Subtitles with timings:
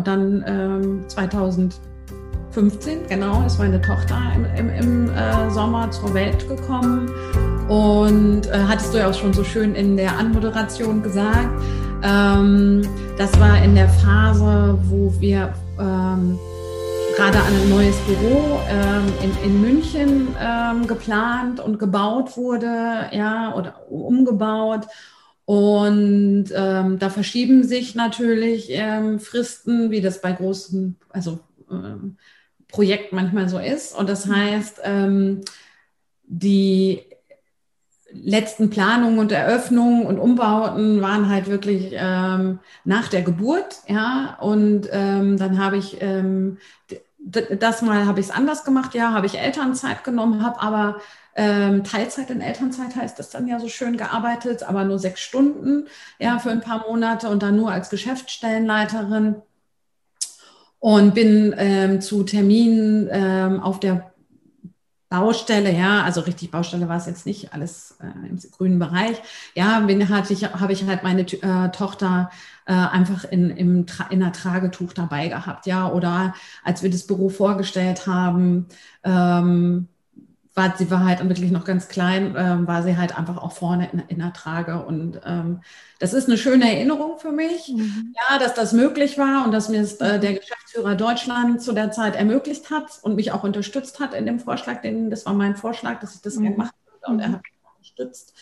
[0.00, 6.48] und dann ähm, 2015, genau, ist meine Tochter im, im, im äh, Sommer zur Welt
[6.48, 7.10] gekommen.
[7.68, 11.50] Und äh, hattest du ja auch schon so schön in der Anmoderation gesagt,
[12.02, 12.80] ähm,
[13.18, 16.38] das war in der Phase, wo wir ähm,
[17.14, 23.74] gerade ein neues Büro ähm, in, in München ähm, geplant und gebaut wurde, ja, oder
[23.90, 24.86] umgebaut.
[25.50, 32.18] Und ähm, da verschieben sich natürlich ähm, Fristen, wie das bei großen, also ähm,
[32.68, 33.96] Projekten manchmal so ist.
[33.96, 35.40] Und das heißt, ähm,
[36.22, 37.00] die
[38.12, 44.38] letzten Planungen und Eröffnungen und Umbauten waren halt wirklich ähm, nach der Geburt, ja.
[44.40, 46.58] Und ähm, dann habe ich ähm,
[47.22, 51.00] das mal habe ich es anders gemacht, ja, habe ich Elternzeit genommen, habe aber
[51.36, 55.86] ähm, Teilzeit in Elternzeit heißt das dann ja so schön gearbeitet, aber nur sechs Stunden,
[56.18, 59.36] ja, für ein paar Monate und dann nur als Geschäftsstellenleiterin.
[60.78, 64.12] Und bin ähm, zu Terminen ähm, auf der
[65.10, 69.20] Baustelle, ja, also richtig Baustelle war es jetzt nicht, alles äh, im grünen Bereich.
[69.56, 72.30] Ja, bin, hatte ich, habe ich halt meine äh, Tochter
[72.66, 77.28] äh, einfach in, im, in einer Tragetuch dabei gehabt, ja, oder als wir das Büro
[77.28, 78.68] vorgestellt haben,
[79.04, 79.88] ähm,
[80.54, 83.88] war sie war halt wirklich noch ganz klein, ähm, war sie halt einfach auch vorne
[83.92, 84.84] in, in der Trage.
[84.84, 85.60] Und ähm,
[85.98, 88.14] das ist eine schöne Erinnerung für mich, mhm.
[88.16, 91.92] ja, dass das möglich war und dass mir es, äh, der Geschäftsführer Deutschland zu der
[91.92, 94.82] Zeit ermöglicht hat und mich auch unterstützt hat in dem Vorschlag.
[94.82, 96.56] Den, das war mein Vorschlag, dass ich das mhm.
[96.56, 98.34] machen würde und er hat mich unterstützt,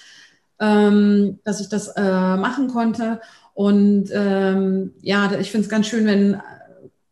[0.60, 3.20] ähm, dass ich das äh, machen konnte.
[3.52, 6.40] Und ähm, ja, ich finde es ganz schön, wenn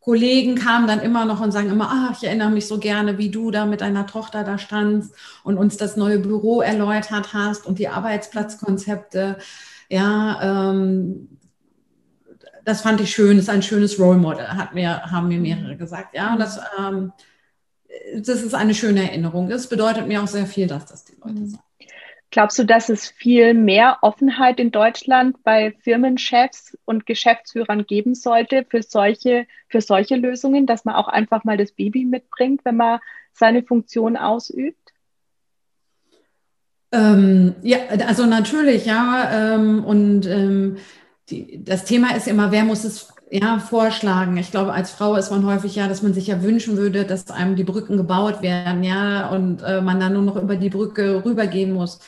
[0.07, 3.29] Kollegen kamen dann immer noch und sagen immer, ah, ich erinnere mich so gerne, wie
[3.29, 7.81] du da mit deiner Tochter da standst und uns das neue Büro erläutert hast und
[7.81, 9.39] die Arbeitsplatzkonzepte.
[9.89, 11.37] Ja, ähm,
[12.65, 16.15] das fand ich schön, ist ein schönes Role Model, hat mir, haben mir mehrere gesagt.
[16.15, 17.13] Ja, das, ähm,
[18.15, 19.51] das ist eine schöne Erinnerung.
[19.51, 21.66] Es bedeutet mir auch sehr viel, dass das die Leute sagen.
[22.31, 28.67] Glaubst du, dass es viel mehr Offenheit in Deutschland bei Firmenchefs und Geschäftsführern geben sollte
[28.69, 32.99] für solche, für solche Lösungen, dass man auch einfach mal das Baby mitbringt, wenn man
[33.33, 34.93] seine Funktion ausübt?
[36.93, 39.55] Ähm, ja, also natürlich, ja.
[39.55, 40.77] Ähm, und ähm,
[41.29, 44.37] die, das Thema ist immer, wer muss es ja, vorschlagen.
[44.37, 47.31] Ich glaube, als Frau ist man häufig ja, dass man sich ja wünschen würde, dass
[47.31, 51.25] einem die Brücken gebaut werden, ja, und äh, man dann nur noch über die Brücke
[51.25, 51.99] rübergehen muss.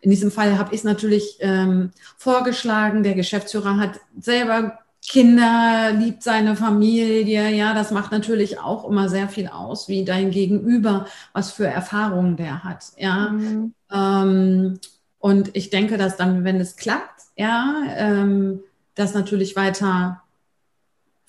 [0.00, 3.02] In diesem Fall habe ich es natürlich ähm, vorgeschlagen.
[3.02, 7.50] Der Geschäftsführer hat selber Kinder, liebt seine Familie.
[7.50, 12.36] Ja, das macht natürlich auch immer sehr viel aus, wie dein Gegenüber, was für Erfahrungen
[12.36, 12.84] der hat.
[12.96, 13.74] Ja, mhm.
[13.92, 14.78] ähm,
[15.18, 18.60] und ich denke, dass dann, wenn es klappt, ja, ähm,
[18.94, 20.22] das natürlich weiter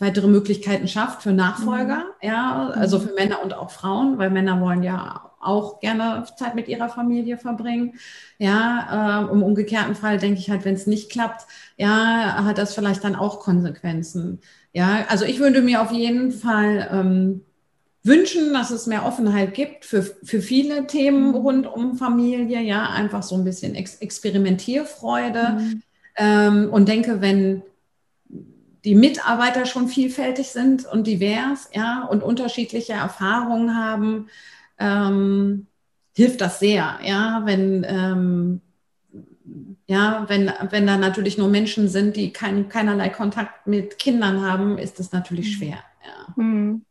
[0.01, 2.27] weitere Möglichkeiten schafft für Nachfolger, mhm.
[2.27, 3.03] ja, also mhm.
[3.03, 7.37] für Männer und auch Frauen, weil Männer wollen ja auch gerne Zeit mit ihrer Familie
[7.37, 7.93] verbringen.
[8.37, 11.45] Ja, äh, im umgekehrten Fall denke ich halt, wenn es nicht klappt,
[11.77, 14.39] ja, hat das vielleicht dann auch Konsequenzen.
[14.73, 17.41] Ja, also ich würde mir auf jeden Fall ähm,
[18.03, 21.35] wünschen, dass es mehr Offenheit gibt für, für viele Themen mhm.
[21.35, 25.57] rund um Familie, ja, einfach so ein bisschen Ex Experimentierfreude.
[25.59, 25.81] Mhm.
[26.17, 27.61] Ähm, und denke, wenn
[28.83, 34.29] die Mitarbeiter schon vielfältig sind und divers, ja, und unterschiedliche Erfahrungen haben,
[34.79, 35.67] ähm,
[36.15, 38.61] hilft das sehr, ja, wenn, ähm,
[39.87, 44.77] ja, wenn, wenn da natürlich nur Menschen sind, die kein, keinerlei Kontakt mit Kindern haben,
[44.77, 45.59] ist das natürlich mhm.
[45.59, 45.77] schwer.
[46.05, 46.43] Ja.
[46.43, 46.85] Mhm.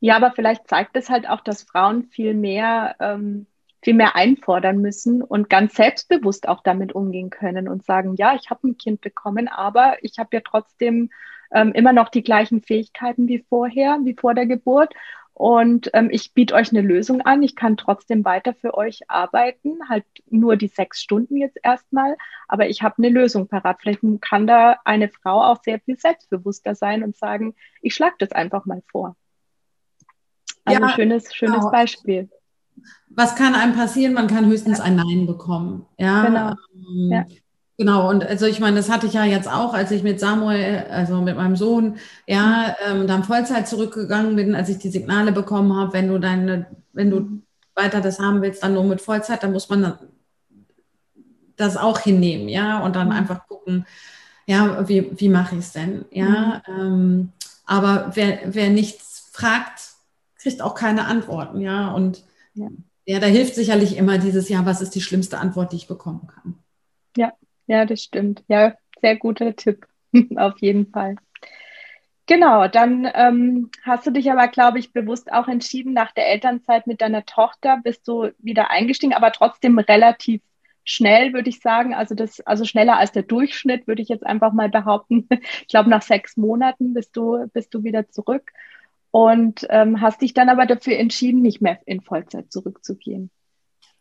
[0.00, 3.46] ja, aber vielleicht zeigt es halt auch, dass Frauen viel mehr, ähm,
[3.82, 8.50] viel mehr einfordern müssen und ganz selbstbewusst auch damit umgehen können und sagen, ja, ich
[8.50, 11.10] habe ein Kind bekommen, aber ich habe ja trotzdem
[11.52, 14.92] ähm, immer noch die gleichen Fähigkeiten wie vorher, wie vor der Geburt.
[15.32, 17.44] Und ähm, ich biete euch eine Lösung an.
[17.44, 22.16] Ich kann trotzdem weiter für euch arbeiten, halt nur die sechs Stunden jetzt erstmal,
[22.48, 23.78] aber ich habe eine Lösung parat.
[23.80, 28.32] Vielleicht kann da eine Frau auch sehr viel selbstbewusster sein und sagen, ich schlage das
[28.32, 29.16] einfach mal vor.
[30.64, 31.70] Also ja, schönes, schönes genau.
[31.70, 32.28] Beispiel.
[33.08, 34.14] Was kann einem passieren?
[34.14, 34.84] Man kann höchstens ja.
[34.84, 35.86] ein Nein bekommen.
[35.98, 36.24] Ja.
[36.24, 36.50] Genau.
[36.74, 37.24] Ähm, ja.
[37.80, 40.86] Genau, und also ich meine, das hatte ich ja jetzt auch, als ich mit Samuel,
[40.90, 45.72] also mit meinem Sohn, ja, ähm, dann Vollzeit zurückgegangen bin, als ich die Signale bekommen
[45.72, 47.42] habe, wenn du deine, wenn du mhm.
[47.76, 49.96] weiter das haben willst, dann nur mit Vollzeit, dann muss man
[51.54, 53.14] das auch hinnehmen, ja, und dann mhm.
[53.14, 53.86] einfach gucken,
[54.46, 56.60] ja, wie, wie mache ich es denn, ja.
[56.66, 56.80] Mhm.
[56.80, 57.32] Ähm,
[57.64, 59.92] aber wer, wer nichts fragt,
[60.42, 62.24] kriegt auch keine Antworten, ja, und
[62.58, 62.68] ja.
[63.06, 66.26] ja, da hilft sicherlich immer dieses Jahr, was ist die schlimmste Antwort, die ich bekommen
[66.26, 66.58] kann.
[67.16, 67.32] Ja,
[67.66, 68.44] ja, das stimmt.
[68.48, 69.86] Ja, sehr guter Tipp.
[70.36, 71.16] Auf jeden Fall.
[72.26, 76.86] Genau, dann ähm, hast du dich aber, glaube ich, bewusst auch entschieden, nach der Elternzeit
[76.86, 80.42] mit deiner Tochter bist du wieder eingestiegen, aber trotzdem relativ
[80.84, 81.94] schnell, würde ich sagen.
[81.94, 85.26] Also das, also schneller als der Durchschnitt, würde ich jetzt einfach mal behaupten.
[85.62, 88.52] Ich glaube, nach sechs Monaten bist du, bist du wieder zurück
[89.10, 93.30] und ähm, hast dich dann aber dafür entschieden, nicht mehr in Vollzeit zurückzugehen.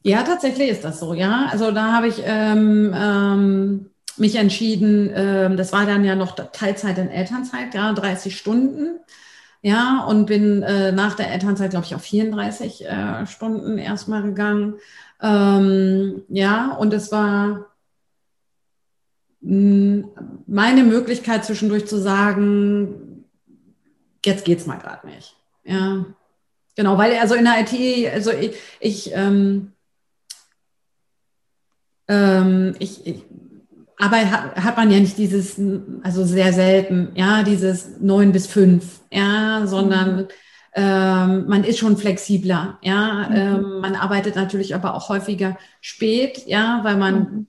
[0.03, 1.47] Ja, tatsächlich ist das so, ja.
[1.51, 6.97] Also da habe ich ähm, ähm, mich entschieden, ähm, das war dann ja noch Teilzeit
[6.97, 8.99] in Elternzeit, ja, 30 Stunden.
[9.61, 14.75] Ja, und bin äh, nach der Elternzeit, glaube ich, auf 34 äh, Stunden erstmal gegangen.
[15.21, 17.65] Ähm, ja, und es war
[19.41, 20.09] mh, hm,
[20.45, 23.06] meine Möglichkeit zwischendurch zu sagen,
[24.25, 25.35] jetzt geht's mal gerade nicht.
[25.63, 26.05] Ja,
[26.75, 29.73] genau, weil also in der IT, also ich, ich ähm,
[32.07, 33.23] ähm, ich, ich,
[33.99, 35.59] aber hat, man ja nicht dieses,
[36.03, 40.27] also sehr selten, ja, dieses neun bis fünf, ja, sondern mhm.
[40.75, 43.35] ähm, man ist schon flexibler, ja, mhm.
[43.35, 47.47] ähm, man arbeitet natürlich aber auch häufiger spät, ja, weil man mhm.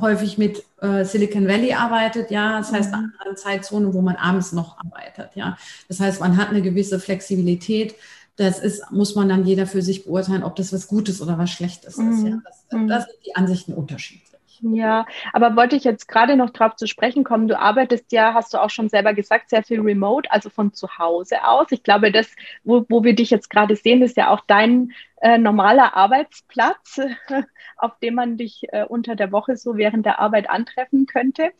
[0.00, 3.12] Häufig mit äh, Silicon Valley arbeitet, ja, das heißt mhm.
[3.18, 5.56] an Zeitzonen, wo man abends noch arbeitet, ja,
[5.88, 7.94] das heißt, man hat eine gewisse Flexibilität,
[8.36, 11.50] das ist, muss man dann jeder für sich beurteilen, ob das was Gutes oder was
[11.50, 11.98] Schlechtes ist.
[11.98, 12.36] Ja.
[12.36, 12.42] Mhm.
[12.44, 12.88] Das, mhm.
[12.88, 14.37] das sind die Ansichten unterschiedlich.
[14.60, 17.46] Ja, aber wollte ich jetzt gerade noch darauf zu sprechen kommen.
[17.46, 20.98] Du arbeitest ja, hast du auch schon selber gesagt, sehr viel remote, also von zu
[20.98, 21.70] Hause aus.
[21.70, 22.34] Ich glaube, das,
[22.64, 27.00] wo, wo wir dich jetzt gerade sehen, ist ja auch dein äh, normaler Arbeitsplatz,
[27.76, 31.52] auf dem man dich äh, unter der Woche so während der Arbeit antreffen könnte.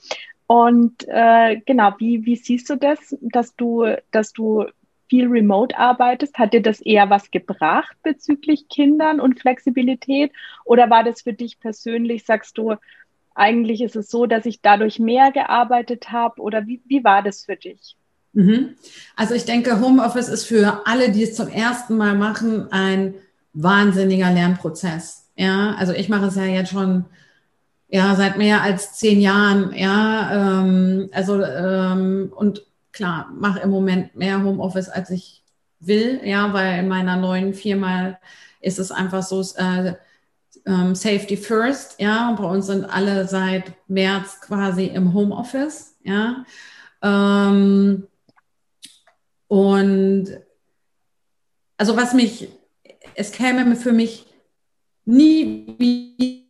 [0.49, 4.65] Und äh, genau, wie, wie siehst du das, dass du, dass du
[5.09, 10.33] viel remote arbeitest, hat dir das eher was gebracht bezüglich Kindern und Flexibilität?
[10.65, 12.77] Oder war das für dich persönlich, sagst du,
[13.35, 16.41] eigentlich ist es so, dass ich dadurch mehr gearbeitet habe?
[16.43, 17.97] Oder wie, wie war das für dich?
[18.33, 18.75] Mhm.
[19.17, 23.15] Also ich denke, Homeoffice ist für alle, die es zum ersten Mal machen, ein
[23.53, 25.29] wahnsinniger Lernprozess.
[25.37, 27.07] Ja, also ich mache es ja jetzt schon
[27.89, 29.73] ja seit mehr als zehn Jahren.
[29.75, 32.68] Ja, ähm, also ähm, und
[32.99, 35.45] klar, mache im Moment mehr Homeoffice, als ich
[35.79, 38.19] will, ja, weil in meiner neuen Firma
[38.61, 39.95] ist es einfach so, äh,
[40.67, 46.45] ähm, Safety First, ja, bei uns sind alle seit März quasi im Homeoffice, ja.
[47.01, 48.09] Ähm,
[49.47, 50.27] und
[51.77, 52.49] also was mich,
[53.15, 54.27] es käme für mich
[55.09, 55.75] nie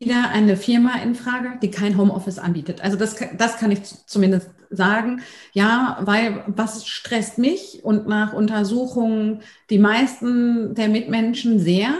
[0.00, 2.80] wieder eine Firma in Frage, die kein Homeoffice anbietet.
[2.80, 5.22] Also das, das kann ich zumindest sagen,
[5.52, 11.94] ja, weil was stresst mich und nach Untersuchungen die meisten der Mitmenschen sehr,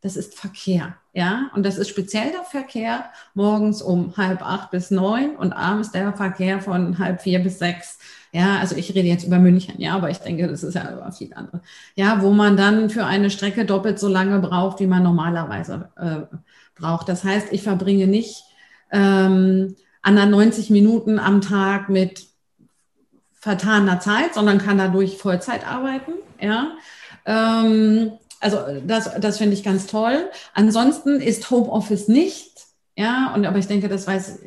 [0.00, 3.04] das ist Verkehr, ja, und das ist speziell der Verkehr
[3.34, 7.98] morgens um halb acht bis neun und abends der Verkehr von halb vier bis sechs.
[8.32, 11.12] Ja, also ich rede jetzt über München, ja, aber ich denke, das ist ja über
[11.12, 11.60] viel andere.
[11.96, 16.36] Ja, wo man dann für eine Strecke doppelt so lange braucht, wie man normalerweise äh,
[16.74, 17.10] braucht.
[17.10, 18.44] Das heißt, ich verbringe nicht
[18.90, 22.26] ähm, an 90 Minuten am Tag mit
[23.34, 26.12] vertaner Zeit, sondern kann dadurch Vollzeit arbeiten.
[26.40, 26.72] Ja.
[27.26, 30.28] Ähm, also das, das finde ich ganz toll.
[30.52, 32.66] Ansonsten ist Homeoffice nicht,
[32.96, 34.40] ja, und aber ich denke, das weiß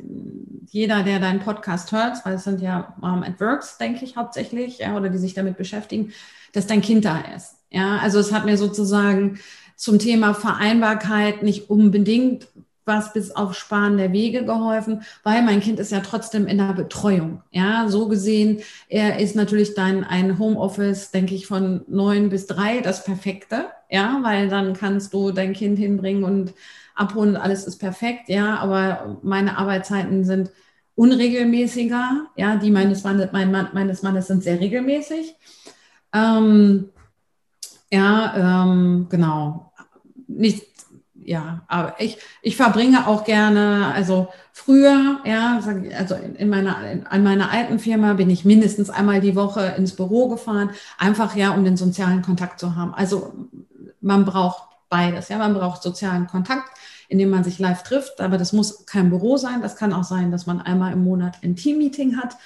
[0.67, 4.79] jeder, der deinen Podcast hört, weil es sind ja Mom at Works, denke ich hauptsächlich,
[4.79, 6.11] ja, oder die sich damit beschäftigen,
[6.51, 7.55] dass dein Kind da ist.
[7.71, 9.39] Ja, also es hat mir sozusagen
[9.75, 12.47] zum Thema Vereinbarkeit nicht unbedingt
[12.85, 16.73] was bis auf Sparen der Wege geholfen, weil mein Kind ist ja trotzdem in der
[16.73, 17.41] Betreuung.
[17.51, 22.81] Ja, so gesehen, er ist natürlich dann ein Homeoffice, denke ich, von neun bis drei,
[22.81, 23.65] das Perfekte.
[23.89, 26.53] Ja, weil dann kannst du dein Kind hinbringen und
[26.95, 28.29] abholen, alles ist perfekt.
[28.29, 30.51] Ja, aber meine Arbeitszeiten sind
[30.95, 32.27] unregelmäßiger.
[32.35, 35.35] Ja, die meines Mannes, mein Mann, meines Mannes sind sehr regelmäßig.
[36.13, 36.89] Ähm,
[37.91, 39.71] ja, ähm, genau.
[40.27, 40.74] Nicht
[41.25, 45.59] ja, aber ich, ich verbringe auch gerne, also früher, ja,
[45.97, 49.95] also in meiner, in, an meiner alten Firma bin ich mindestens einmal die Woche ins
[49.95, 52.93] Büro gefahren, einfach ja, um den sozialen Kontakt zu haben.
[52.93, 53.33] Also
[54.01, 56.69] man braucht beides, ja, man braucht sozialen Kontakt,
[57.09, 60.31] indem man sich live trifft, aber das muss kein Büro sein, das kann auch sein,
[60.31, 62.37] dass man einmal im Monat ein Teammeeting hat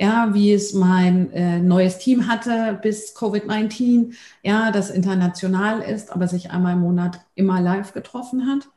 [0.00, 6.26] ja, wie es mein äh, neues Team hatte bis Covid-19, ja, das international ist, aber
[6.26, 8.68] sich einmal im Monat immer live getroffen hat.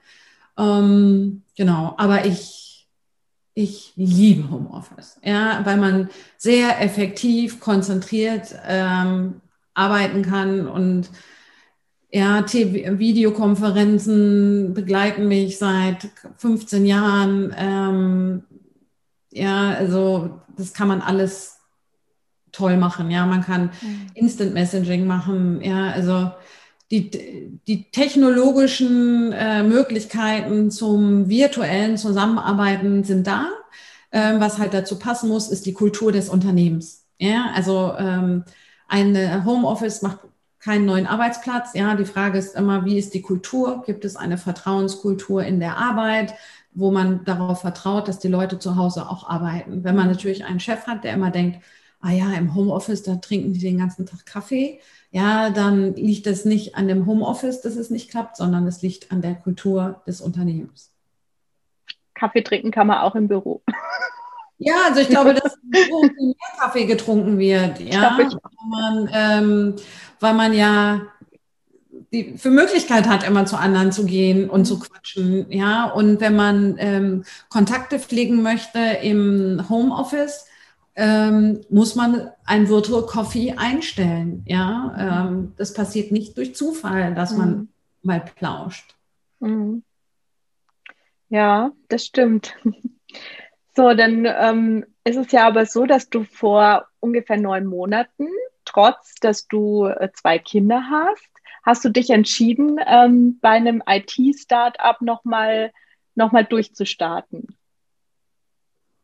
[0.58, 2.89] Ähm, genau, aber ich,
[3.53, 9.39] ich liebe Homeoffice, ja, weil man sehr effektiv, konzentriert ähm,
[9.74, 11.10] arbeiten kann und
[12.12, 17.56] ja, TV Videokonferenzen begleiten mich seit 15 Jahren.
[17.58, 18.44] Ähm,
[19.34, 21.60] ja, also das kann man alles
[22.52, 23.12] toll machen.
[23.12, 24.08] Ja, man kann mhm.
[24.13, 25.62] Instant Messaging machen.
[25.62, 26.32] Ja, also
[26.92, 33.48] die, die technologischen äh, Möglichkeiten zum virtuellen Zusammenarbeiten sind da.
[34.12, 37.08] Ähm, was halt dazu passen muss, ist die Kultur des Unternehmens.
[37.18, 38.44] Ja, also ähm,
[38.88, 40.20] ein Homeoffice macht
[40.60, 41.72] keinen neuen Arbeitsplatz.
[41.74, 43.84] Ja, die Frage ist immer, wie ist die Kultur?
[43.86, 46.36] Gibt es eine Vertrauenskultur in der Arbeit,
[46.75, 49.84] wo man darauf vertraut, dass die Leute zu Hause auch arbeiten?
[49.84, 51.63] Wenn man natürlich einen Chef hat, der immer denkt,
[52.01, 54.80] ah ja, im Homeoffice, da trinken die den ganzen Tag Kaffee,
[55.12, 59.12] ja, dann liegt es nicht an dem Homeoffice, dass es nicht klappt, sondern es liegt
[59.12, 60.92] an der Kultur des Unternehmens.
[62.13, 63.62] Kaffee trinken kann man auch im Büro.
[64.60, 68.30] Ja, also ich glaube, dass mehr Kaffee getrunken wird, ja, weil
[68.70, 69.75] man, ähm,
[70.22, 71.01] weil man ja
[72.13, 75.89] die für Möglichkeit hat, immer zu anderen zu gehen und zu quatschen, ja.
[75.89, 80.48] Und wenn man ähm, Kontakte pflegen möchte im Homeoffice,
[80.96, 84.43] ähm, muss man ein Virtual Coffee einstellen.
[84.46, 87.67] Ja, ähm, das passiert nicht durch Zufall, dass man mhm.
[88.03, 88.96] mal plauscht.
[89.39, 89.84] Mhm.
[91.29, 92.55] Ja, das stimmt.
[93.75, 98.27] So, dann ähm, ist es ja aber so, dass du vor ungefähr neun Monaten,
[98.65, 101.33] trotz dass du äh, zwei Kinder hast,
[101.63, 105.72] hast du dich entschieden, ähm, bei einem IT-Startup nochmal
[106.15, 107.55] noch mal durchzustarten.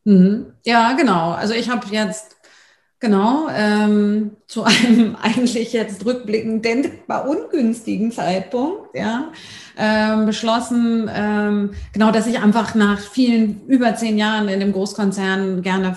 [0.04, 0.54] Mhm.
[0.66, 1.32] Ja, genau.
[1.32, 2.38] Also ich habe jetzt
[3.00, 9.32] genau ähm, zu einem eigentlich jetzt rückblickend denkbar ungünstigen Zeitpunkt, ja,
[9.78, 15.62] ähm, beschlossen, ähm, genau, dass ich einfach nach vielen über zehn Jahren in dem Großkonzern
[15.62, 15.96] gerne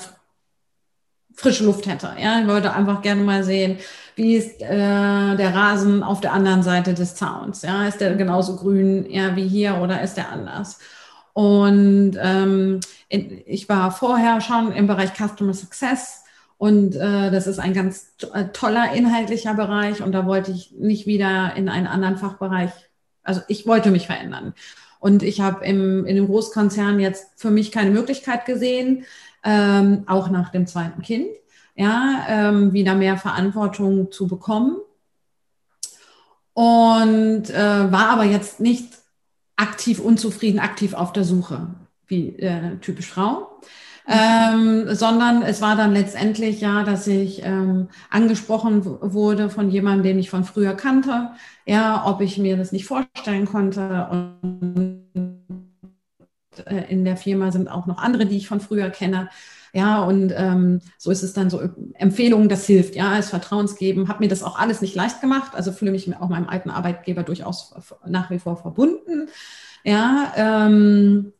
[1.35, 2.15] frische Luft hätte.
[2.21, 3.79] Ja, ich wollte einfach gerne mal sehen,
[4.17, 7.62] wie ist äh, der Rasen auf der anderen Seite des Zauns.
[7.62, 10.79] Ja, ist der genauso grün ja, wie hier oder ist der anders?
[11.33, 16.25] Und ähm, ich war vorher schon im Bereich Customer Success
[16.59, 21.07] und äh, das ist ein ganz äh, toller inhaltlicher Bereich und da wollte ich nicht
[21.07, 22.71] wieder in einen anderen Fachbereich,
[23.23, 24.55] also ich wollte mich verändern.
[25.01, 29.05] Und ich habe im, in dem Großkonzern jetzt für mich keine Möglichkeit gesehen,
[29.45, 31.29] ähm, auch nach dem zweiten Kind,
[31.75, 34.77] ja, ähm, wieder mehr Verantwortung zu bekommen.
[36.55, 38.99] Und äh, war aber jetzt nicht
[39.57, 41.69] aktiv unzufrieden, aktiv auf der Suche,
[42.07, 43.61] wie äh, typisch Frau.
[44.07, 50.19] Ähm, sondern es war dann letztendlich ja, dass ich ähm, angesprochen wurde von jemandem, den
[50.19, 51.31] ich von früher kannte,
[51.67, 54.09] ja, ob ich mir das nicht vorstellen konnte.
[54.11, 55.42] Und
[56.61, 59.29] äh, in der Firma sind auch noch andere, die ich von früher kenne.
[59.75, 61.61] Ja, und ähm, so ist es dann so
[61.95, 64.09] Empfehlungen, das hilft, ja, als Vertrauensgeben.
[64.09, 67.23] Habe mir das auch alles nicht leicht gemacht, also fühle mich auch meinem alten Arbeitgeber
[67.23, 67.75] durchaus
[68.07, 69.29] nach wie vor verbunden.
[69.83, 71.33] Ja, ähm,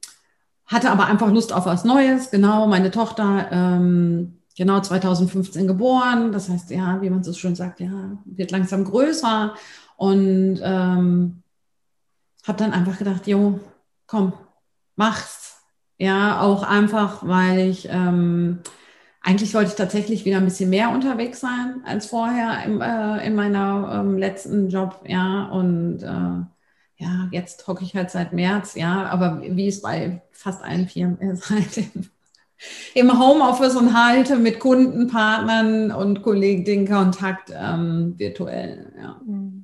[0.67, 2.31] hatte aber einfach Lust auf was Neues.
[2.31, 6.33] Genau, meine Tochter, ähm, genau 2015 geboren.
[6.33, 9.55] Das heißt, ja, wie man so schön sagt, ja, wird langsam größer.
[9.97, 11.43] Und ähm,
[12.45, 13.61] habe dann einfach gedacht, jo,
[14.07, 14.33] komm,
[14.97, 15.59] mach's.
[15.99, 18.61] Ja, auch einfach, weil ich ähm,
[19.23, 23.35] eigentlich wollte ich tatsächlich wieder ein bisschen mehr unterwegs sein als vorher im, äh, in
[23.37, 25.05] meiner ähm, letzten Job.
[25.07, 30.23] Ja, und äh, ja, jetzt hocke ich halt seit März, ja, aber wie es bei
[30.33, 32.11] fast allen Firmen ist, halt im,
[32.95, 39.21] im Homeoffice und halte mit Kunden, Partnern und Kollegen den Kontakt ähm, virtuell, ja.
[39.25, 39.62] Mhm.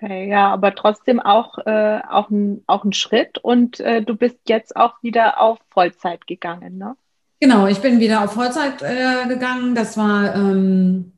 [0.00, 4.38] Okay, ja, aber trotzdem auch, äh, auch, ein, auch ein Schritt und äh, du bist
[4.46, 6.96] jetzt auch wieder auf Vollzeit gegangen, ne?
[7.40, 9.74] Genau, ich bin wieder auf Vollzeit äh, gegangen.
[9.74, 11.14] Das war ähm,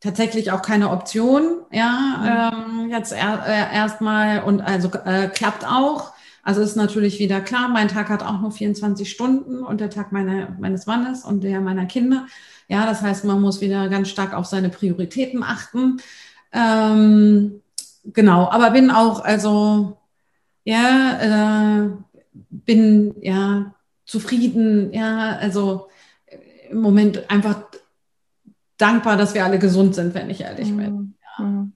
[0.00, 2.84] tatsächlich auch keine Option, ja, mhm.
[2.84, 6.12] ähm, jetzt äh, erstmal und also äh, klappt auch.
[6.42, 10.12] Also ist natürlich wieder klar, mein Tag hat auch nur 24 Stunden und der Tag
[10.12, 12.26] meine, meines Mannes und der meiner Kinder.
[12.68, 16.02] Ja, das heißt, man muss wieder ganz stark auf seine Prioritäten achten.
[16.52, 17.61] Ähm,
[18.04, 19.98] genau, aber bin auch, also,
[20.64, 21.90] ja, äh,
[22.32, 25.88] bin ja zufrieden, ja, also
[26.70, 27.64] im Moment einfach
[28.76, 30.76] dankbar, dass wir alle gesund sind, wenn ich ehrlich mhm.
[30.76, 31.14] bin.
[31.38, 31.44] Ja.
[31.44, 31.72] Mhm.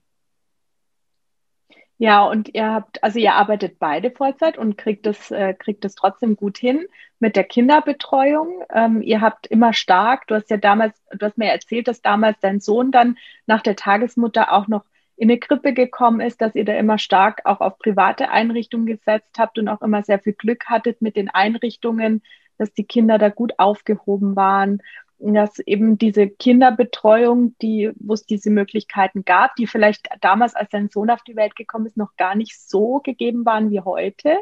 [1.99, 5.95] Ja, und ihr habt, also ihr arbeitet beide Vollzeit und kriegt es, äh, kriegt es
[5.95, 6.85] trotzdem gut hin
[7.19, 8.63] mit der Kinderbetreuung.
[8.71, 12.37] Ähm, ihr habt immer stark, du hast ja damals, du hast mir erzählt, dass damals
[12.39, 13.17] dein Sohn dann
[13.47, 14.85] nach der Tagesmutter auch noch
[15.17, 19.37] in eine Krippe gekommen ist, dass ihr da immer stark auch auf private Einrichtungen gesetzt
[19.37, 22.21] habt und auch immer sehr viel Glück hattet mit den Einrichtungen,
[22.57, 24.81] dass die Kinder da gut aufgehoben waren.
[25.19, 30.89] Dass eben diese Kinderbetreuung, die, wo es diese Möglichkeiten gab, die vielleicht damals, als dein
[30.89, 34.37] Sohn auf die Welt gekommen ist, noch gar nicht so gegeben waren wie heute,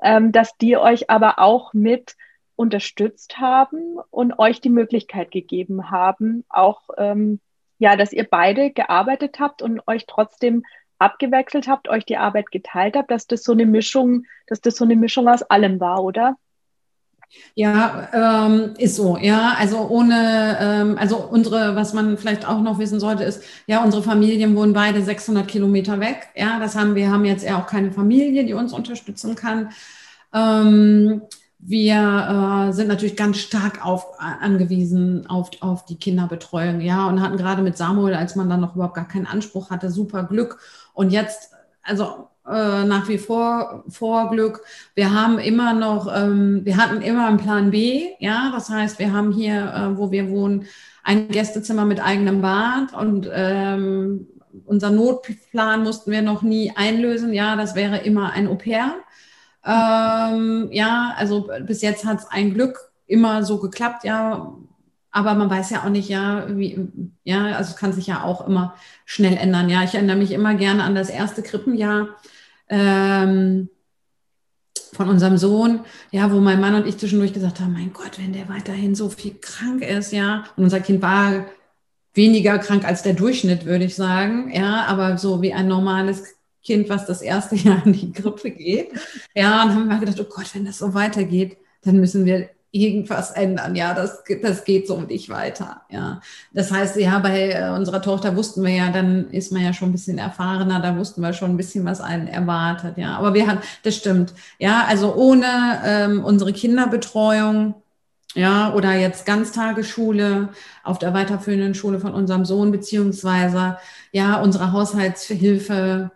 [0.00, 2.14] ähm, dass die euch aber auch mit
[2.54, 7.40] unterstützt haben und euch die Möglichkeit gegeben haben, auch ähm,
[7.78, 10.62] ja, dass ihr beide gearbeitet habt und euch trotzdem
[10.98, 14.84] abgewechselt habt, euch die Arbeit geteilt habt, dass das so eine Mischung, dass das so
[14.84, 16.36] eine Mischung aus allem war, oder?
[17.54, 19.56] Ja, ähm, ist so, ja.
[19.58, 24.02] Also ohne, ähm, also unsere, was man vielleicht auch noch wissen sollte, ist, ja, unsere
[24.02, 26.28] Familien wohnen beide 600 Kilometer weg.
[26.34, 29.70] Ja, das haben wir haben jetzt ja auch keine Familie, die uns unterstützen kann.
[30.32, 31.22] Ähm,
[31.58, 37.36] wir äh, sind natürlich ganz stark auf, angewiesen auf, auf die Kinderbetreuung, ja, und hatten
[37.36, 40.58] gerade mit Samuel, als man dann noch überhaupt gar keinen Anspruch hatte, super Glück.
[40.92, 44.60] Und jetzt, also äh, nach wie vor Vorglück.
[44.94, 49.12] Wir haben immer noch, ähm, wir hatten immer einen Plan B, ja, das heißt, wir
[49.12, 50.66] haben hier, äh, wo wir wohnen,
[51.02, 54.28] ein Gästezimmer mit eigenem Bad und ähm,
[54.64, 58.94] unser Notplan mussten wir noch nie einlösen, ja, das wäre immer ein Au-pair.
[59.66, 64.52] Ähm, ja, also bis jetzt hat es ein Glück immer so geklappt, ja,
[65.10, 66.88] aber man weiß ja auch nicht, ja, wie,
[67.24, 69.68] ja, also es kann sich ja auch immer schnell ändern.
[69.68, 72.08] Ja, ich erinnere mich immer gerne an das erste Krippenjahr
[72.68, 73.70] ähm,
[74.92, 75.80] von unserem Sohn,
[76.10, 79.08] ja, wo mein Mann und ich zwischendurch gesagt haben, mein Gott, wenn der weiterhin so
[79.08, 81.46] viel krank ist, ja, und unser Kind war
[82.14, 86.35] weniger krank als der Durchschnitt, würde ich sagen, ja, aber so wie ein normales
[86.66, 88.90] Kind, was das erste Jahr in die Grippe geht,
[89.34, 93.30] ja, und haben wir gedacht, oh Gott, wenn das so weitergeht, dann müssen wir irgendwas
[93.30, 93.74] ändern.
[93.74, 95.82] Ja, das, das geht so nicht weiter.
[95.88, 96.20] Ja,
[96.52, 99.90] das heißt, ja, bei äh, unserer Tochter wussten wir ja, dann ist man ja schon
[99.90, 102.98] ein bisschen erfahrener, da wussten wir schon ein bisschen, was einen erwartet.
[102.98, 104.34] Ja, aber wir haben, das stimmt.
[104.58, 105.46] Ja, also ohne
[105.84, 107.74] ähm, unsere Kinderbetreuung,
[108.34, 110.50] ja, oder jetzt Ganztagesschule
[110.84, 113.78] auf der weiterführenden Schule von unserem Sohn, beziehungsweise
[114.12, 116.10] ja, unsere Haushaltshilfe,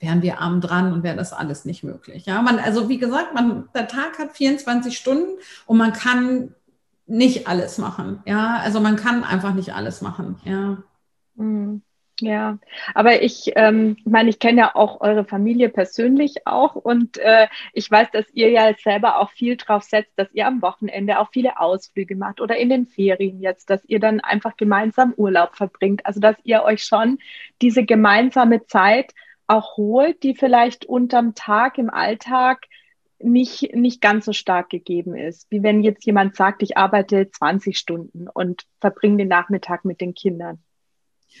[0.00, 2.26] wären wir arm dran und wäre das alles nicht möglich.
[2.26, 6.54] Ja, man, also wie gesagt, man, der Tag hat 24 Stunden und man kann
[7.06, 8.22] nicht alles machen.
[8.24, 10.40] Ja, also man kann einfach nicht alles machen.
[10.44, 10.78] Ja.
[11.34, 11.82] Mhm.
[12.22, 12.58] Ja,
[12.94, 17.90] aber ich ähm, meine, ich kenne ja auch eure Familie persönlich auch und äh, ich
[17.90, 21.58] weiß, dass ihr ja selber auch viel drauf setzt, dass ihr am Wochenende auch viele
[21.58, 26.04] Ausflüge macht oder in den Ferien jetzt, dass ihr dann einfach gemeinsam Urlaub verbringt.
[26.04, 27.18] Also dass ihr euch schon
[27.62, 29.14] diese gemeinsame Zeit
[29.50, 32.66] auch holt, die vielleicht unterm Tag im Alltag
[33.18, 35.46] nicht, nicht ganz so stark gegeben ist.
[35.50, 40.14] Wie wenn jetzt jemand sagt, ich arbeite 20 Stunden und verbringe den Nachmittag mit den
[40.14, 40.58] Kindern.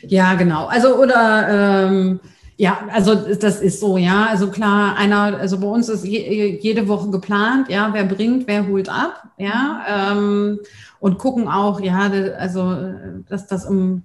[0.02, 0.66] Ja, genau.
[0.66, 2.20] Also oder ähm,
[2.56, 4.26] ja, also das ist so, ja.
[4.26, 8.68] Also klar, einer, also bei uns ist je, jede Woche geplant, ja, wer bringt, wer
[8.68, 10.12] holt ab, ja.
[10.12, 10.60] Ähm,
[10.98, 12.76] und gucken auch, ja, also
[13.28, 14.02] dass das im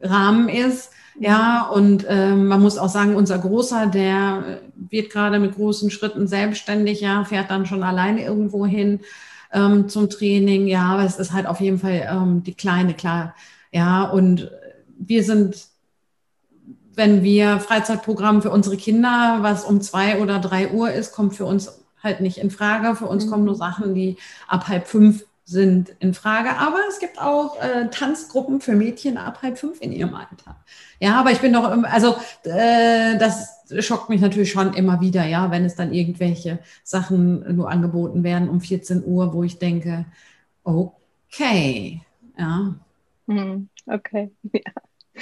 [0.00, 0.90] Rahmen ist.
[1.18, 6.26] Ja, und ähm, man muss auch sagen, unser Großer, der wird gerade mit großen Schritten
[6.26, 9.00] selbstständig, ja, fährt dann schon alleine irgendwo hin
[9.52, 10.66] ähm, zum Training.
[10.66, 13.34] Ja, aber es ist halt auf jeden Fall ähm, die Kleine, klar.
[13.72, 14.50] Ja, und
[14.98, 15.68] wir sind,
[16.94, 21.46] wenn wir Freizeitprogramm für unsere Kinder, was um zwei oder drei Uhr ist, kommt für
[21.46, 22.94] uns halt nicht in Frage.
[22.94, 23.30] Für uns mhm.
[23.30, 24.16] kommen nur Sachen, die
[24.48, 26.50] ab halb fünf sind in Frage.
[26.58, 30.56] Aber es gibt auch äh, Tanzgruppen für Mädchen ab halb fünf in ihrem Alter.
[30.98, 35.50] Ja, aber ich bin doch, also äh, das schockt mich natürlich schon immer wieder, ja,
[35.52, 40.04] wenn es dann irgendwelche Sachen nur angeboten werden um 14 Uhr, wo ich denke,
[40.64, 42.02] okay,
[42.36, 42.74] ja.
[43.28, 44.72] Hm, okay, ja.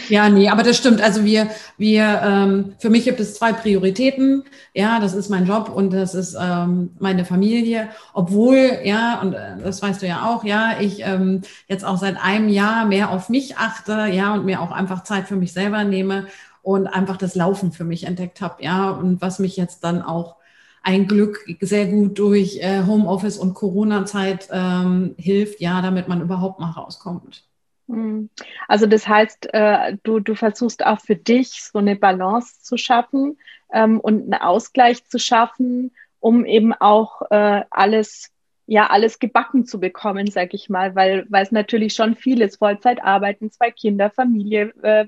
[0.09, 1.01] Ja, nee, aber das stimmt.
[1.01, 4.45] Also wir, wir, ähm, für mich gibt es zwei Prioritäten.
[4.75, 7.89] Ja, das ist mein Job und das ist ähm, meine Familie.
[8.13, 12.17] Obwohl, ja, und äh, das weißt du ja auch, ja, ich ähm, jetzt auch seit
[12.23, 15.85] einem Jahr mehr auf mich achte, ja, und mir auch einfach Zeit für mich selber
[15.85, 16.27] nehme
[16.63, 20.37] und einfach das Laufen für mich entdeckt habe, ja, und was mich jetzt dann auch
[20.83, 26.61] ein Glück sehr gut durch äh, Homeoffice und Corona-Zeit ähm, hilft, ja, damit man überhaupt
[26.61, 27.45] mal rauskommt.
[27.89, 28.31] Hm.
[28.67, 33.39] Also das heißt, äh, du, du versuchst auch für dich so eine Balance zu schaffen
[33.73, 38.31] ähm, und einen Ausgleich zu schaffen, um eben auch äh, alles,
[38.67, 42.57] ja, alles gebacken zu bekommen, sag ich mal, weil, weil es natürlich schon viel ist.
[42.57, 45.07] Vollzeit arbeiten, zwei Kinder, Familie, äh,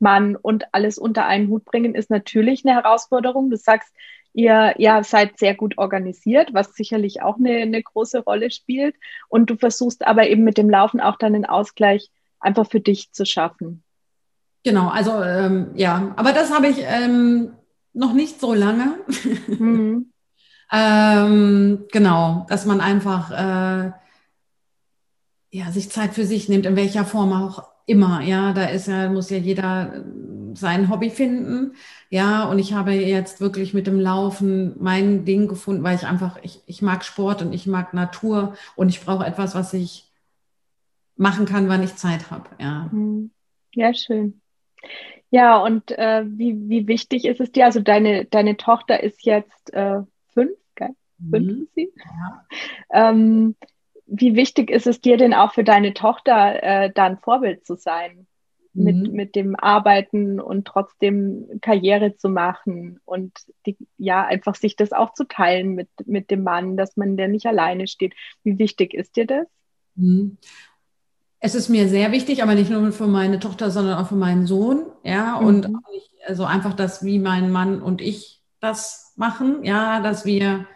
[0.00, 3.50] Mann und alles unter einen Hut bringen, ist natürlich eine Herausforderung.
[3.50, 3.94] Du sagst,
[4.38, 8.94] Ihr ja, seid sehr gut organisiert, was sicherlich auch eine, eine große Rolle spielt.
[9.28, 13.10] Und du versuchst aber eben mit dem Laufen auch dann einen Ausgleich einfach für dich
[13.10, 13.82] zu schaffen.
[14.62, 17.50] Genau, also ähm, ja, aber das habe ich ähm,
[17.92, 19.00] noch nicht so lange.
[19.48, 20.12] Mhm.
[20.72, 23.90] ähm, genau, dass man einfach äh,
[25.50, 28.22] ja, sich Zeit für sich nimmt, in welcher Form auch immer.
[28.22, 30.04] Ja, da ist ja, muss ja jeder
[30.58, 31.74] sein Hobby finden.
[32.10, 36.38] Ja, und ich habe jetzt wirklich mit dem Laufen mein Ding gefunden, weil ich einfach,
[36.42, 40.10] ich, ich mag Sport und ich mag Natur und ich brauche etwas, was ich
[41.16, 42.48] machen kann, wann ich Zeit habe.
[42.58, 42.88] Ja.
[42.92, 43.30] Mhm.
[43.74, 44.40] ja, schön.
[45.30, 47.66] Ja, und äh, wie, wie wichtig ist es dir?
[47.66, 50.94] Also deine, deine Tochter ist jetzt äh, fünf, gell?
[51.30, 51.62] Fünf mhm.
[51.62, 51.92] ist sie?
[51.96, 52.46] Ja.
[52.90, 53.56] Ähm,
[54.06, 57.76] wie wichtig ist es dir denn auch für deine Tochter, äh, da ein Vorbild zu
[57.76, 58.27] sein?
[58.78, 58.84] Mhm.
[58.84, 63.32] Mit, mit dem Arbeiten und trotzdem Karriere zu machen und
[63.66, 67.28] die, ja, einfach sich das auch zu teilen mit, mit dem Mann, dass man der
[67.28, 68.14] nicht alleine steht.
[68.44, 69.46] Wie wichtig ist dir das?
[69.96, 70.38] Mhm.
[71.40, 74.46] Es ist mir sehr wichtig, aber nicht nur für meine Tochter, sondern auch für meinen
[74.46, 74.86] Sohn.
[75.04, 75.46] Ja, mhm.
[75.46, 75.72] und
[76.26, 79.64] also einfach das, wie mein Mann und ich das machen.
[79.64, 80.66] Ja, dass wir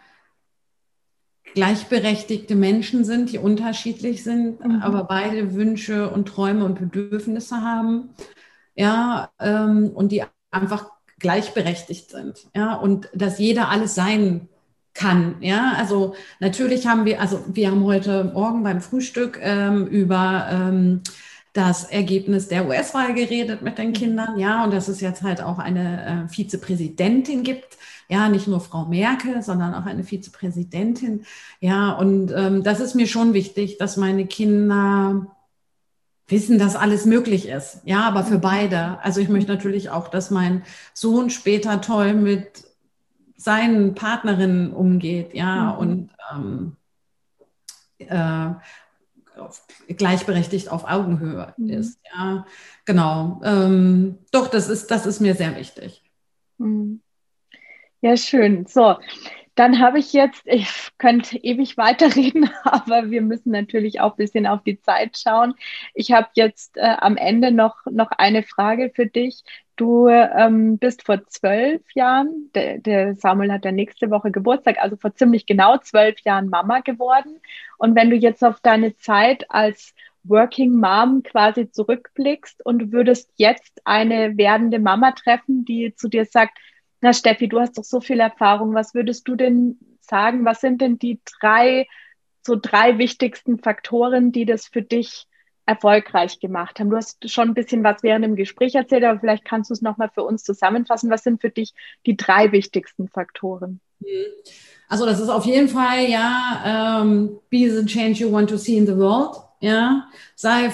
[1.55, 4.83] gleichberechtigte Menschen sind, die unterschiedlich sind, mhm.
[4.83, 8.11] aber beide Wünsche und Träume und Bedürfnisse haben.
[8.75, 12.47] Ja, ähm, und die einfach gleichberechtigt sind.
[12.55, 14.49] Ja, und dass jeder alles sein
[14.95, 15.37] kann.
[15.41, 21.03] Ja, also natürlich haben wir, also wir haben heute Morgen beim Frühstück ähm, über ähm,
[21.53, 23.95] das Ergebnis der US-Wahl geredet mit den mhm.
[23.95, 27.77] Kindern, ja, und dass es jetzt halt auch eine äh, Vizepräsidentin gibt,
[28.09, 31.25] ja, nicht nur Frau Merkel, sondern auch eine Vizepräsidentin,
[31.61, 35.27] ja, und ähm, das ist mir schon wichtig, dass meine Kinder
[36.27, 38.43] wissen, dass alles möglich ist, ja, aber für mhm.
[38.43, 38.99] beide.
[39.03, 40.63] Also ich möchte natürlich auch, dass mein
[40.95, 42.65] Sohn später toll mit
[43.37, 45.79] seinen Partnerinnen umgeht, ja, mhm.
[45.79, 46.77] und ähm,
[47.99, 48.55] äh,
[49.89, 51.71] gleichberechtigt auf Augenhöhe mhm.
[51.71, 52.01] ist.
[52.15, 52.47] Ja,
[52.85, 53.41] genau.
[53.45, 56.03] Ähm, doch, das ist, das ist mir sehr wichtig.
[56.59, 57.01] Mhm.
[58.01, 58.67] Ja, schön.
[58.67, 58.97] So,
[59.55, 64.47] dann habe ich jetzt, ich könnte ewig weiterreden, aber wir müssen natürlich auch ein bisschen
[64.47, 65.55] auf die Zeit schauen.
[65.95, 69.43] Ich habe jetzt äh, am Ende noch, noch eine Frage für dich.
[69.77, 74.97] Du ähm, bist vor zwölf Jahren, der, der Samuel hat ja nächste Woche Geburtstag, also
[74.97, 77.41] vor ziemlich genau zwölf Jahren Mama geworden.
[77.79, 83.81] Und wenn du jetzt auf deine Zeit als Working Mom quasi zurückblickst und würdest jetzt
[83.85, 86.59] eine werdende Mama treffen, die zu dir sagt,
[87.03, 88.75] na Steffi, du hast doch so viel Erfahrung.
[88.75, 90.45] Was würdest du denn sagen?
[90.45, 91.87] Was sind denn die drei,
[92.43, 95.27] so drei wichtigsten Faktoren, die das für dich
[95.67, 96.91] erfolgreich gemacht haben?
[96.91, 99.83] Du hast schon ein bisschen was während dem Gespräch erzählt, aber vielleicht kannst du es
[99.83, 101.11] nochmal für uns zusammenfassen.
[101.11, 101.75] Was sind für dich
[102.07, 103.81] die drei wichtigsten Faktoren?
[104.89, 108.77] Also das ist auf jeden Fall, ja, um, be the change you want to see
[108.77, 109.37] in the world.
[109.59, 110.73] Ja, sei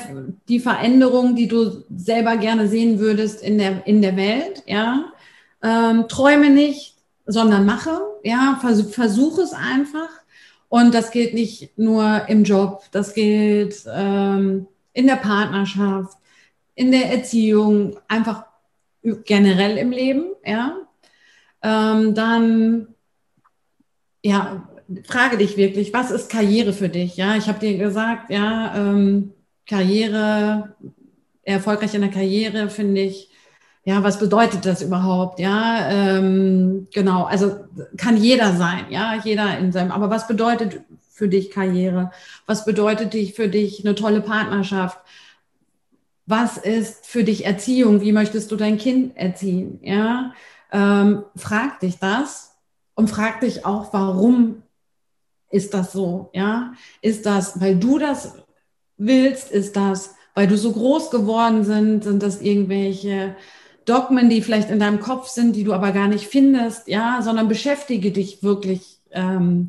[0.49, 5.13] die Veränderung, die du selber gerne sehen würdest in der, in der Welt, ja.
[5.63, 8.01] Ähm, träume nicht, sondern mache.
[8.23, 10.09] Ja, vers versuche es einfach.
[10.69, 16.19] Und das gilt nicht nur im Job, das gilt ähm, in der Partnerschaft,
[16.75, 18.45] in der Erziehung, einfach
[19.03, 20.27] generell im Leben.
[20.45, 20.77] Ja,
[21.63, 22.89] ähm, dann
[24.23, 24.69] ja,
[25.05, 27.17] frage dich wirklich, was ist Karriere für dich?
[27.17, 29.33] Ja, ich habe dir gesagt, ja, ähm,
[29.67, 30.77] Karriere,
[31.43, 33.31] erfolgreich in der Karriere finde ich
[33.85, 35.41] ja, was bedeutet das überhaupt?
[35.41, 37.25] Ja, ähm, genau.
[37.25, 37.57] Also
[37.97, 39.93] kann jeder sein, ja, jeder in seinem.
[39.93, 42.11] Aber was bedeutet für dich Karriere?
[42.47, 44.99] Was bedeutet für dich eine tolle Partnerschaft?
[46.27, 48.03] Was ist für dich Erziehung?
[48.03, 49.81] Wie möchtest du dein Kind erziehen?
[49.83, 50.33] Ja,
[50.71, 52.57] ähm, frag dich das
[52.95, 54.63] und frag dich auch, warum
[55.51, 56.31] ist das so?
[56.35, 58.35] Ja, ist das, weil du das
[58.99, 59.51] willst?
[59.51, 62.05] Ist das, weil du so groß geworden sind?
[62.05, 63.35] Sind das irgendwelche
[63.89, 67.49] Dogmen, die vielleicht in deinem Kopf sind, die du aber gar nicht findest, ja, sondern
[67.49, 69.69] beschäftige dich wirklich ähm,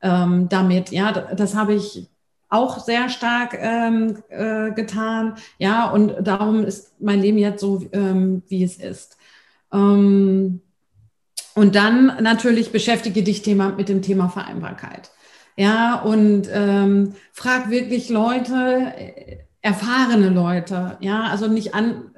[0.00, 0.90] ähm, damit.
[0.90, 2.08] Ja, das habe ich
[2.48, 5.34] auch sehr stark ähm, äh, getan.
[5.58, 9.16] Ja, und darum ist mein Leben jetzt so, ähm, wie es ist.
[9.72, 10.60] Ähm,
[11.54, 15.10] und dann natürlich beschäftige dich Thema, mit dem Thema Vereinbarkeit.
[15.56, 22.10] Ja, und ähm, frag wirklich Leute, äh, erfahrene Leute, ja, also nicht an,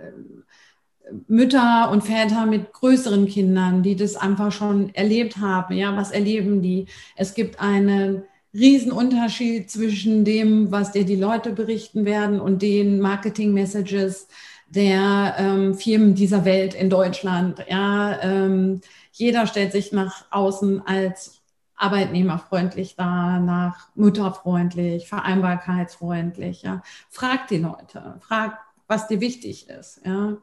[1.26, 5.74] Mütter und Väter mit größeren Kindern, die das einfach schon erlebt haben.
[5.74, 6.86] Ja, was erleben die?
[7.16, 14.28] Es gibt einen Riesenunterschied zwischen dem, was dir die Leute berichten werden und den Marketing-Messages
[14.68, 17.64] der ähm, Firmen dieser Welt in Deutschland.
[17.68, 18.80] Ja, ähm,
[19.12, 21.40] jeder stellt sich nach außen als
[21.76, 26.62] arbeitnehmerfreundlich dar, nach mutterfreundlich, vereinbarkeitsfreundlich.
[26.62, 26.82] Ja.
[27.08, 30.00] Frag die Leute, frag, was dir wichtig ist.
[30.04, 30.36] Ja.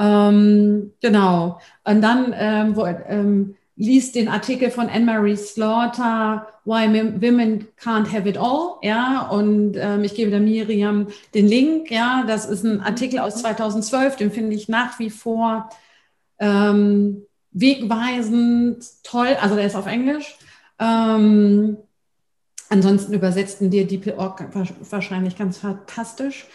[0.00, 1.60] Ähm, genau.
[1.84, 6.86] Und dann, ähm, wo, ähm, liest den Artikel von Anne-Marie Slaughter, Why
[7.22, 12.24] Women Can't Have It All, ja, und ähm, ich gebe der Miriam den Link, ja,
[12.26, 15.70] das ist ein Artikel aus 2012, den finde ich nach wie vor
[16.38, 20.36] ähm, wegweisend, toll, also der ist auf Englisch.
[20.78, 21.78] Ähm,
[22.68, 24.14] ansonsten übersetzten dir DeepL
[24.90, 26.46] wahrscheinlich ganz fantastisch.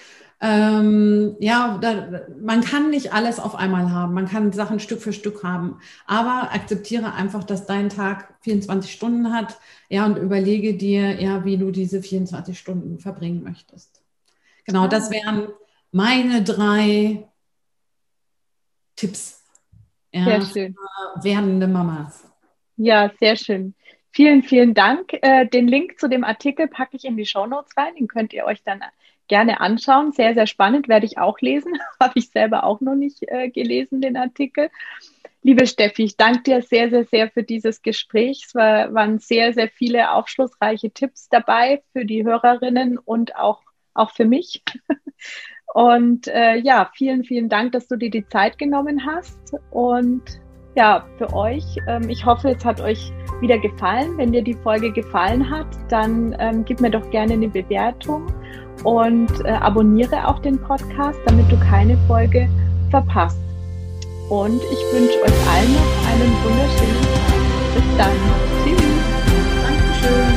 [0.47, 4.13] Ähm, ja, da, man kann nicht alles auf einmal haben.
[4.13, 5.79] Man kann Sachen Stück für Stück haben.
[6.05, 9.59] Aber akzeptiere einfach, dass dein Tag 24 Stunden hat.
[9.89, 14.03] Ja, und überlege dir, ja, wie du diese 24 Stunden verbringen möchtest.
[14.65, 15.47] Genau, das wären
[15.91, 17.27] meine drei
[18.95, 19.43] Tipps.
[20.11, 20.75] Ja, sehr schön.
[21.23, 22.29] Werdende Mamas.
[22.77, 23.73] Ja, sehr schön.
[24.11, 25.11] Vielen, vielen Dank.
[25.23, 27.95] Äh, den Link zu dem Artikel packe ich in die Show Notes rein.
[27.95, 28.81] Den könnt ihr euch dann
[29.27, 30.11] gerne anschauen.
[30.11, 31.73] Sehr, sehr spannend, werde ich auch lesen.
[31.99, 34.69] Habe ich selber auch noch nicht äh, gelesen, den Artikel.
[35.41, 38.45] Liebe Steffi, ich danke dir sehr, sehr, sehr für dieses Gespräch.
[38.47, 43.61] Es war, waren sehr, sehr viele aufschlussreiche Tipps dabei für die Hörerinnen und auch,
[43.93, 44.63] auch für mich.
[45.75, 49.55] Und äh, ja, vielen, vielen Dank, dass du dir die Zeit genommen hast.
[49.71, 50.23] Und
[50.77, 53.11] ja, für euch, ähm, ich hoffe, es hat euch
[53.41, 54.17] wieder gefallen.
[54.17, 58.25] Wenn dir die Folge gefallen hat, dann ähm, gib mir doch gerne eine Bewertung
[58.83, 62.49] und äh, abonniere auch den Podcast, damit du keine Folge
[62.89, 63.39] verpasst.
[64.29, 67.35] Und ich wünsche euch allen noch einen wunderschönen Tag.
[67.75, 68.11] Bis dann.
[68.63, 69.05] Tschüss.
[69.63, 70.34] Dankeschön.